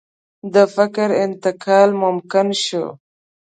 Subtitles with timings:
[0.53, 2.85] د فکر انتقال ممکن شو.